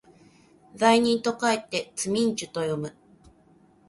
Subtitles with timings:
[0.75, 2.97] 罪人と書いてつみんちゅと読む